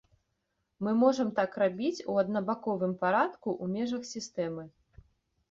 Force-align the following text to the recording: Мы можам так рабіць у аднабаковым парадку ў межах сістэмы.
Мы 0.87 0.93
можам 1.01 1.29
так 1.39 1.51
рабіць 1.63 2.05
у 2.13 2.15
аднабаковым 2.23 2.97
парадку 3.05 3.49
ў 3.63 3.77
межах 3.77 4.03
сістэмы. 4.15 4.67